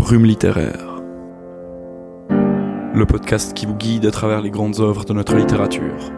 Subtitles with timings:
[0.00, 1.02] Brume littéraire.
[2.30, 6.10] Le podcast qui vous guide à travers les grandes œuvres de notre littérature.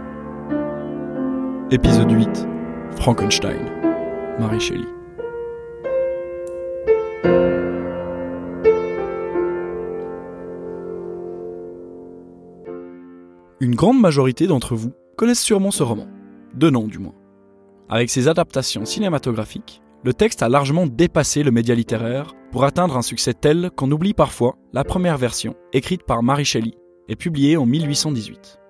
[1.73, 2.47] Épisode 8.
[2.93, 3.59] Frankenstein.
[4.39, 4.87] Marie Shelley.
[13.59, 16.07] Une grande majorité d'entre vous connaissent sûrement ce roman,
[16.55, 17.17] de nom du moins.
[17.89, 23.03] Avec ses adaptations cinématographiques, le texte a largement dépassé le média littéraire pour atteindre un
[23.03, 26.75] succès tel qu'on oublie parfois la première version, écrite par Mary Shelley
[27.09, 28.61] et publiée en 1818.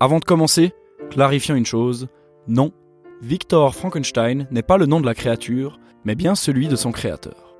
[0.00, 0.72] Avant de commencer,
[1.10, 2.08] clarifions une chose,
[2.48, 2.72] non,
[3.20, 7.54] Victor Frankenstein n'est pas le nom de la créature, mais bien celui de son créateur.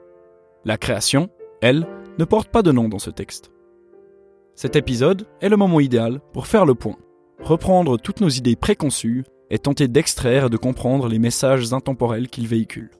[0.64, 1.28] La création,
[1.60, 1.86] elle,
[2.18, 3.50] ne porte pas de nom dans ce texte.
[4.54, 6.96] Cet épisode est le moment idéal pour faire le point,
[7.42, 12.46] reprendre toutes nos idées préconçues et tenter d'extraire et de comprendre les messages intemporels qu'il
[12.46, 12.90] véhicule.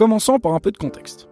[0.00, 1.28] Commençons par un peu de contexte.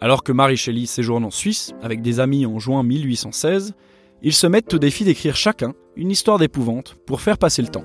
[0.00, 3.74] Alors que Mary Shelley séjourne en Suisse avec des amis en juin 1816,
[4.22, 7.82] ils se mettent au défi d'écrire chacun une histoire d'épouvante pour faire passer le temps.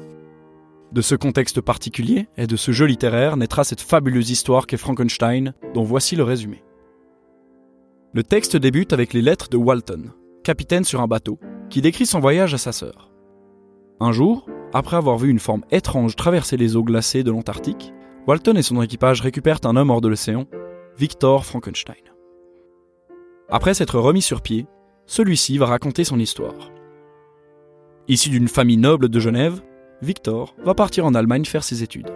[0.92, 5.56] De ce contexte particulier et de ce jeu littéraire naîtra cette fabuleuse histoire qu'est Frankenstein,
[5.74, 6.64] dont voici le résumé.
[8.14, 10.12] Le texte débute avec les lettres de Walton,
[10.44, 11.40] capitaine sur un bateau,
[11.72, 13.10] qui décrit son voyage à sa sœur.
[14.00, 17.94] Un jour, après avoir vu une forme étrange traverser les eaux glacées de l'Antarctique,
[18.26, 20.46] Walton et son équipage récupèrent un homme hors de l'océan,
[20.98, 21.96] Victor Frankenstein.
[23.50, 24.66] Après s'être remis sur pied,
[25.06, 26.72] celui-ci va raconter son histoire.
[28.08, 29.62] Issu d'une famille noble de Genève,
[30.02, 32.12] Victor va partir en Allemagne faire ses études.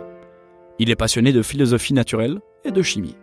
[0.79, 3.17] Il est passionné de philosophie naturelle et de chimie.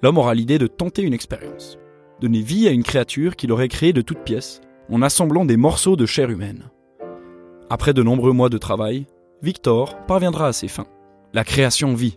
[0.00, 1.78] L'homme aura l'idée de tenter une expérience,
[2.20, 5.96] donner vie à une créature qu'il aurait créée de toutes pièces en assemblant des morceaux
[5.96, 6.70] de chair humaine.
[7.70, 9.06] Après de nombreux mois de travail,
[9.42, 10.86] Victor parviendra à ses fins.
[11.34, 12.16] La création vit.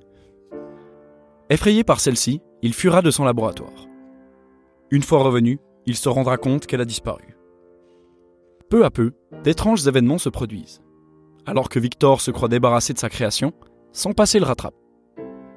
[1.49, 3.87] Effrayé par celle-ci, il fuira de son laboratoire.
[4.89, 7.35] Une fois revenu, il se rendra compte qu'elle a disparu.
[8.69, 9.11] Peu à peu,
[9.43, 10.81] d'étranges événements se produisent.
[11.45, 13.51] Alors que Victor se croit débarrassé de sa création,
[13.91, 14.75] son passé le rattrape.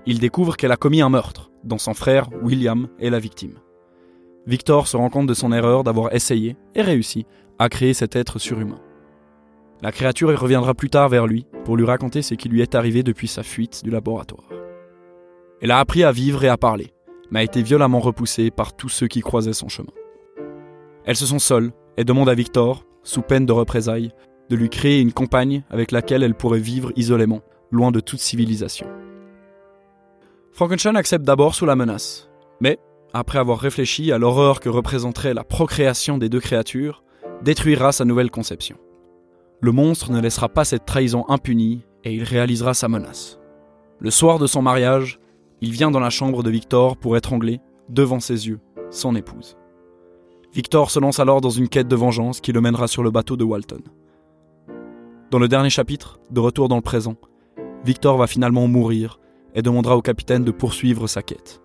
[0.04, 3.60] Il découvre qu'elle a commis un meurtre, dont son frère, William, est la victime.
[4.48, 7.25] Victor se rend compte de son erreur d'avoir essayé, et réussi,
[7.60, 8.81] à créer cet être surhumain.
[9.84, 13.03] La créature reviendra plus tard vers lui pour lui raconter ce qui lui est arrivé
[13.03, 14.49] depuis sa fuite du laboratoire.
[15.61, 16.95] Elle a appris à vivre et à parler,
[17.31, 19.93] mais a été violemment repoussée par tous ceux qui croisaient son chemin.
[21.05, 24.12] Elles se sont seules et demandent à Victor, sous peine de représailles,
[24.49, 28.87] de lui créer une compagne avec laquelle elle pourrait vivre isolément, loin de toute civilisation.
[30.53, 32.78] Frankenstein accepte d'abord sous la menace, mais,
[33.12, 37.05] après avoir réfléchi à l'horreur que représenterait la procréation des deux créatures,
[37.43, 38.78] détruira sa nouvelle conception.
[39.60, 43.38] Le monstre ne laissera pas cette trahison impunie et il réalisera sa menace.
[43.98, 45.19] Le soir de son mariage,
[45.60, 48.60] il vient dans la chambre de Victor pour étrangler, devant ses yeux,
[48.91, 49.56] son épouse.
[50.53, 53.37] Victor se lance alors dans une quête de vengeance qui le mènera sur le bateau
[53.37, 53.82] de Walton.
[55.31, 57.16] Dans le dernier chapitre, de retour dans le présent,
[57.84, 59.19] Victor va finalement mourir
[59.54, 61.60] et demandera au capitaine de poursuivre sa quête.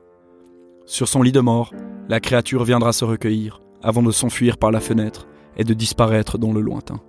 [0.85, 1.71] Sur son lit de mort,
[2.07, 6.51] la créature viendra se recueillir avant de s'enfuir par la fenêtre et de disparaître dans
[6.51, 6.99] le lointain.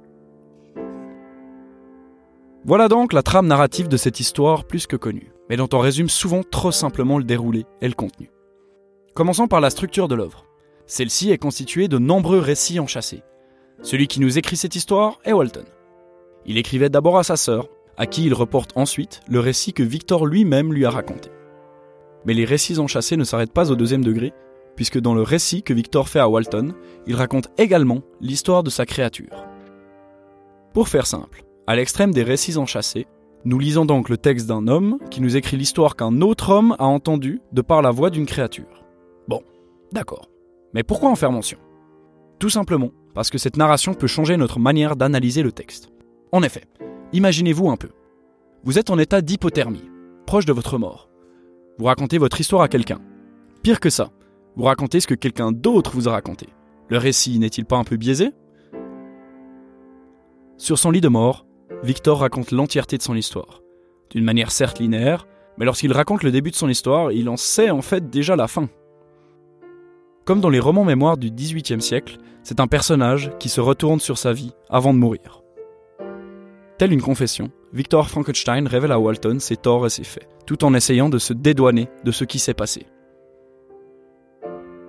[2.65, 6.11] Voilà donc la trame narrative de cette histoire plus que connue, mais dont on résume
[6.11, 8.31] souvent trop simplement le déroulé et le contenu.
[9.15, 10.45] Commençons par la structure de l'œuvre.
[10.87, 13.23] Celle-ci est constituée de nombreux récits enchâssés.
[13.81, 15.65] Celui qui nous écrit cette histoire est Walton.
[16.45, 20.27] Il écrivait d'abord à sa sœur, à qui il reporte ensuite le récit que Victor
[20.27, 21.31] lui-même lui a raconté.
[22.27, 24.35] Mais les récits enchâssés ne s'arrêtent pas au deuxième degré,
[24.77, 26.75] puisque dans le récit que Victor fait à Walton,
[27.07, 29.47] il raconte également l'histoire de sa créature.
[30.75, 33.07] Pour faire simple, à l'extrême des récits enchâssés,
[33.45, 36.85] nous lisons donc le texte d'un homme qui nous écrit l'histoire qu'un autre homme a
[36.85, 38.85] entendue de par la voix d'une créature.
[39.29, 39.43] Bon,
[39.93, 40.29] d'accord.
[40.75, 41.59] Mais pourquoi en faire mention?
[42.39, 45.91] Tout simplement parce que cette narration peut changer notre manière d'analyser le texte.
[46.33, 46.65] En effet,
[47.13, 47.89] imaginez-vous un peu.
[48.63, 49.89] Vous êtes en état d'hypothermie,
[50.27, 51.09] proche de votre mort.
[51.79, 53.01] Vous racontez votre histoire à quelqu'un.
[53.63, 54.11] Pire que ça,
[54.57, 56.49] vous racontez ce que quelqu'un d'autre vous a raconté.
[56.89, 58.31] Le récit n'est-il pas un peu biaisé?
[60.57, 61.47] Sur son lit de mort,
[61.83, 63.63] Victor raconte l'entièreté de son histoire.
[64.11, 65.27] D'une manière certes linéaire,
[65.57, 68.49] mais lorsqu'il raconte le début de son histoire, il en sait en fait déjà la
[68.49, 68.69] fin.
[70.25, 74.19] Comme dans les romans mémoires du XVIIIe siècle, c'est un personnage qui se retourne sur
[74.19, 75.43] sa vie avant de mourir.
[76.79, 80.75] Telle une confession, Victor Frankenstein révèle à Walton ses torts et ses faits, tout en
[80.75, 82.87] essayant de se dédouaner de ce qui s'est passé.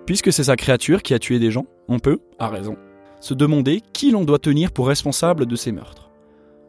[0.05, 2.75] Puisque c'est sa créature qui a tué des gens, on peut, à raison,
[3.19, 6.10] se demander qui l'on doit tenir pour responsable de ces meurtres.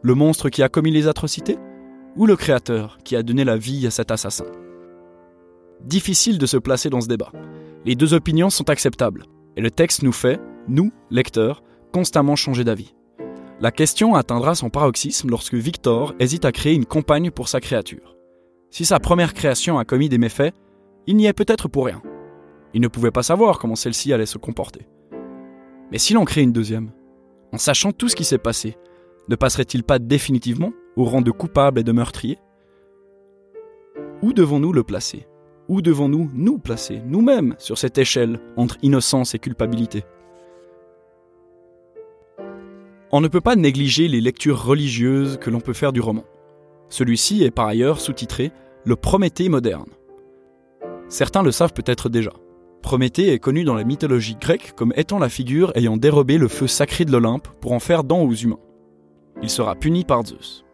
[0.05, 1.59] Le monstre qui a commis les atrocités
[2.17, 4.47] Ou le créateur qui a donné la vie à cet assassin?
[5.85, 7.31] Difficile de se placer dans ce débat.
[7.85, 9.27] Les deux opinions sont acceptables,
[9.57, 11.63] et le texte nous fait, nous, lecteurs,
[11.93, 12.97] constamment changer d'avis.
[13.61, 18.17] La question atteindra son paroxysme lorsque Victor hésite à créer une compagne pour sa créature.
[18.71, 20.53] Si sa première création a commis des méfaits,
[21.07, 22.03] il n'y est peut-être pour rien.
[22.75, 24.89] Il ne pouvait pas savoir comment celle-ci allait se comporter.
[25.93, 26.91] Mais si l'on crée une deuxième,
[27.53, 28.77] en sachant tout ce qui s'est passé,
[29.29, 32.39] ne passerait-il pas définitivement au rang de coupable et de meurtrier?
[34.23, 35.27] Où devons-nous le placer?
[35.69, 40.05] Où devons-nous nous placer, nous-mêmes, sur cette échelle entre innocence et culpabilité?
[43.11, 46.25] On ne peut pas négliger les lectures religieuses que l'on peut faire du roman.
[46.89, 48.53] Celui-ci est par ailleurs sous-titré
[48.85, 49.91] Le Prométhée moderne.
[51.09, 52.33] Certains le savent peut-être déjà.
[52.83, 56.67] Prométhée est connu dans la mythologie grecque comme étant la figure ayant dérobé le feu
[56.67, 58.59] sacré de l'Olympe pour en faire don aux humains.
[59.43, 60.65] Il sera puni par Zeus.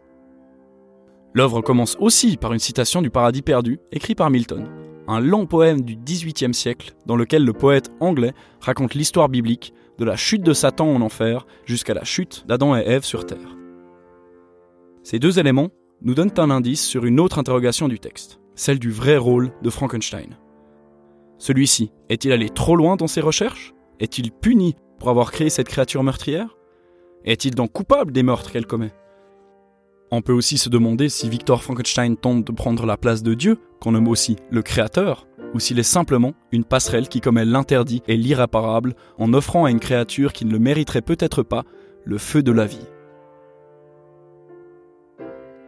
[1.33, 4.67] L'œuvre commence aussi par une citation du Paradis perdu, écrit par Milton,
[5.07, 10.05] un long poème du XVIIIe siècle dans lequel le poète anglais raconte l'histoire biblique de
[10.05, 13.57] la chute de Satan en enfer jusqu'à la chute d'Adam et Ève sur terre.
[15.03, 15.69] Ces deux éléments
[16.03, 19.69] nous donnent un indice sur une autre interrogation du texte, celle du vrai rôle de
[19.69, 20.37] Frankenstein.
[21.39, 23.73] Celui-ci est-il allé trop loin dans ses recherches?
[23.99, 26.58] Est-il puni pour avoir créé cette créature meurtrière?
[27.25, 28.91] Est-il donc coupable des meurtres qu'elle commet?
[30.11, 33.59] On peut aussi se demander si Victor Frankenstein tente de prendre la place de Dieu,
[33.79, 38.17] qu'on nomme aussi le Créateur, ou s'il est simplement une passerelle qui commet l'interdit et
[38.17, 41.63] l'irréparable en offrant à une créature qui ne le mériterait peut-être pas
[42.05, 42.87] le feu de la vie.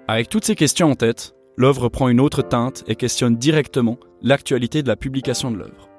[0.07, 4.83] Avec toutes ces questions en tête, l'œuvre prend une autre teinte et questionne directement l'actualité
[4.83, 5.90] de la publication de l'œuvre.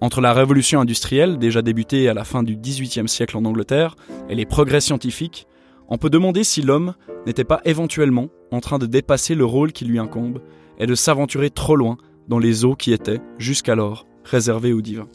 [0.00, 3.96] Entre la révolution industrielle, déjà débutée à la fin du XVIIIe siècle en Angleterre,
[4.28, 5.46] et les progrès scientifiques,
[5.88, 6.94] on peut demander si l'homme
[7.26, 10.40] n'était pas éventuellement en train de dépasser le rôle qui lui incombe
[10.78, 11.96] et de s'aventurer trop loin
[12.28, 15.08] dans les eaux qui étaient, jusqu'alors, réservées aux divins.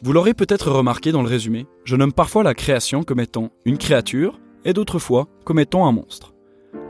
[0.00, 3.78] Vous l'aurez peut-être remarqué dans le résumé, je nomme parfois la création comme étant une
[3.78, 6.34] créature et d'autres fois comme étant un monstre.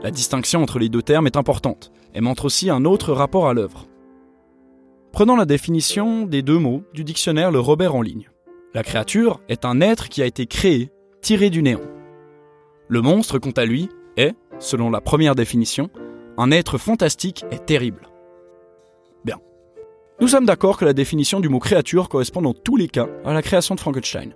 [0.03, 3.55] La distinction entre les deux termes est importante et montre aussi un autre rapport à
[3.55, 3.87] l'œuvre.
[5.11, 8.29] Prenons la définition des deux mots du dictionnaire Le Robert en ligne.
[8.73, 10.91] La créature est un être qui a été créé,
[11.21, 11.81] tiré du néant.
[12.87, 15.89] Le monstre, quant à lui, est, selon la première définition,
[16.37, 18.07] un être fantastique et terrible.
[19.25, 19.39] Bien.
[20.21, 23.33] Nous sommes d'accord que la définition du mot créature correspond dans tous les cas à
[23.33, 24.35] la création de Frankenstein.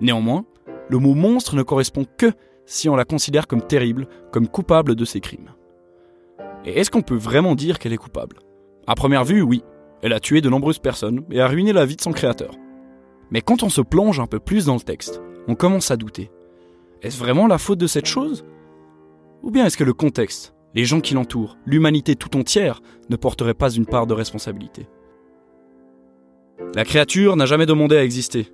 [0.00, 0.46] Néanmoins,
[0.88, 2.32] le mot monstre ne correspond que
[2.64, 5.50] si on la considère comme terrible, comme coupable de ses crimes.
[6.64, 8.38] Et est-ce qu'on peut vraiment dire qu'elle est coupable?
[8.86, 9.62] À première vue, oui.
[10.02, 12.54] Elle a tué de nombreuses personnes et a ruiné la vie de son créateur.
[13.30, 16.30] Mais quand on se plonge un peu plus dans le texte, on commence à douter.
[17.02, 18.44] Est-ce vraiment la faute de cette chose?
[19.42, 23.54] Ou bien est-ce que le contexte, les gens qui l'entourent, l'humanité tout entière ne porteraient
[23.54, 24.86] pas une part de responsabilité?
[26.74, 28.52] La créature n'a jamais demandé à exister,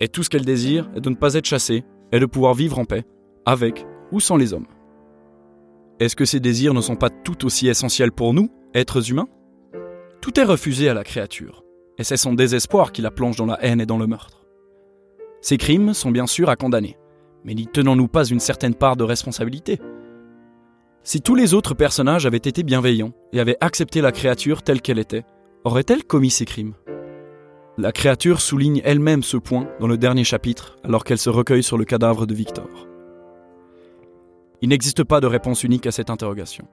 [0.00, 2.78] et tout ce qu'elle désire est de ne pas être chassée et de pouvoir vivre
[2.78, 3.04] en paix,
[3.44, 4.66] avec ou sans les hommes.
[5.98, 9.28] Est-ce que ces désirs ne sont pas tout aussi essentiels pour nous, êtres humains?
[10.26, 11.62] Tout est refusé à la créature,
[11.98, 14.44] et c'est son désespoir qui la plonge dans la haine et dans le meurtre.
[15.40, 16.98] Ces crimes sont bien sûr à condamner,
[17.44, 19.78] mais n'y tenons-nous pas une certaine part de responsabilité?
[21.04, 24.98] Si tous les autres personnages avaient été bienveillants et avaient accepté la créature telle qu'elle
[24.98, 25.22] était,
[25.62, 26.74] aurait-elle commis ces crimes?
[27.78, 31.78] La créature souligne elle-même ce point dans le dernier chapitre alors qu'elle se recueille sur
[31.78, 32.88] le cadavre de Victor.
[34.60, 36.66] Il n'existe pas de réponse unique à cette interrogation.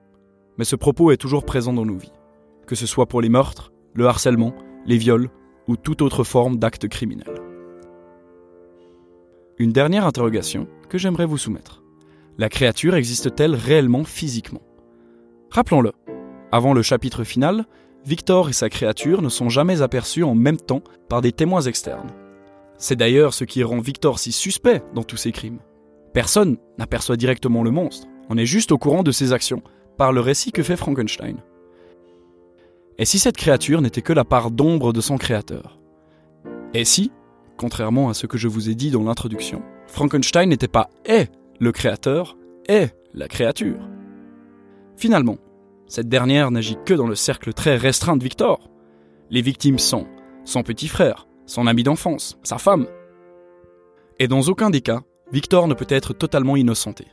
[0.58, 2.12] Mais ce propos est toujours présent dans nos vies,
[2.66, 4.54] que ce soit pour les meurtres, le harcèlement,
[4.86, 5.30] les viols
[5.68, 7.34] ou toute autre forme d'acte criminel.
[9.58, 11.84] Une dernière interrogation que j'aimerais vous soumettre.
[12.38, 14.64] La créature existe-t-elle réellement physiquement?
[15.52, 15.92] Rappelons-le,
[16.52, 17.66] avant le chapitre final,
[18.06, 22.12] Victor et sa créature ne sont jamais aperçus en même temps par des témoins externes.
[22.78, 25.60] C'est d'ailleurs ce qui rend Victor si suspect dans tous ces crimes.
[26.14, 29.62] Personne n'aperçoit directement le monstre, on est juste au courant de ses actions,
[29.98, 31.38] par le récit que fait Frankenstein.
[32.98, 35.80] Et si cette créature n'était que la part d'ombre de son créateur?
[36.74, 37.12] Et si,
[37.58, 41.72] contrairement à ce que je vous ai dit dans l'introduction, Frankenstein n'était pas est le
[41.72, 43.90] créateur, est la créature?
[44.96, 45.38] Finalement,
[45.88, 48.70] cette dernière n'agit que dans le cercle très restreint de Victor.
[49.30, 50.08] Les victimes sont
[50.44, 52.88] son petit frère, son ami d'enfance, sa femme.
[54.20, 57.08] Et dans aucun des cas, Victor ne peut être totalement innocenté.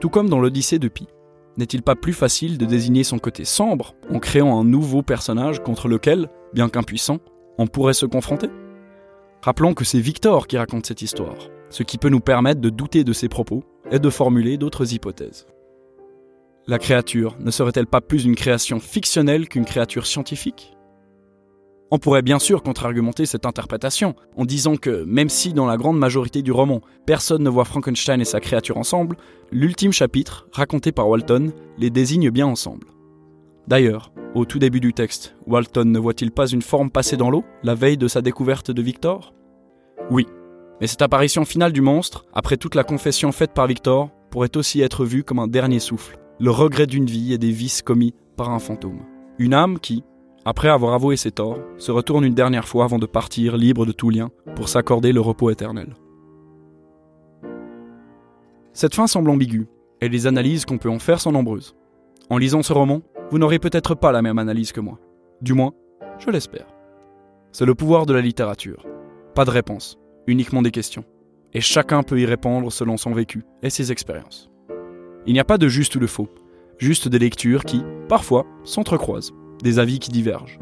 [0.00, 1.08] Tout comme dans l'Odyssée de Pi,
[1.56, 5.88] n'est-il pas plus facile de désigner son côté sombre en créant un nouveau personnage contre
[5.88, 7.18] lequel, bien qu'impuissant,
[7.58, 8.48] on pourrait se confronter?
[9.42, 13.04] Rappelons que c'est Victor qui raconte cette histoire, ce qui peut nous permettre de douter
[13.04, 15.46] de ses propos et de formuler d'autres hypothèses.
[16.66, 20.76] La créature ne serait-elle pas plus une création fictionnelle qu'une créature scientifique?
[21.94, 25.98] On pourrait bien sûr contre-argumenter cette interprétation en disant que même si dans la grande
[25.98, 29.18] majorité du roman, personne ne voit Frankenstein et sa créature ensemble,
[29.50, 32.86] l'ultime chapitre, raconté par Walton, les désigne bien ensemble.
[33.68, 37.44] D'ailleurs, au tout début du texte, Walton ne voit-il pas une forme passer dans l'eau,
[37.62, 39.34] la veille de sa découverte de Victor?
[40.10, 40.26] Oui,
[40.80, 44.80] mais cette apparition finale du monstre, après toute la confession faite par Victor, pourrait aussi
[44.80, 48.48] être vue comme un dernier souffle, le regret d'une vie et des vices commis par
[48.48, 49.02] un fantôme.
[49.38, 50.04] Une âme qui,
[50.44, 53.92] après avoir avoué ses torts, se retourne une dernière fois avant de partir libre de
[53.92, 55.94] tout lien pour s'accorder le repos éternel.
[58.72, 59.68] Cette fin semble ambiguë,
[60.00, 61.76] et les analyses qu'on peut en faire sont nombreuses.
[62.28, 64.98] En lisant ce roman, vous n'aurez peut-être pas la même analyse que moi.
[65.40, 65.72] Du moins,
[66.18, 66.66] je l'espère.
[67.52, 68.86] C'est le pouvoir de la littérature.
[69.34, 71.04] Pas de réponse, uniquement des questions.
[71.52, 74.50] Et chacun peut y répondre selon son vécu et ses expériences.
[75.26, 76.28] Il n'y a pas de juste ou de faux,
[76.78, 79.32] juste des lectures qui, parfois, s'entrecroisent,
[79.62, 80.58] des avis qui divergent.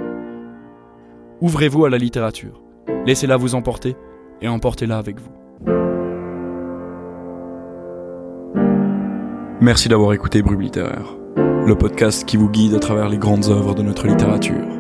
[1.40, 2.62] Ouvrez-vous à la littérature,
[3.06, 3.96] laissez-la vous emporter
[4.42, 5.32] et emportez-la avec vous.
[9.60, 13.74] Merci d'avoir écouté Brume littéraire, le podcast qui vous guide à travers les grandes œuvres
[13.74, 14.79] de notre littérature.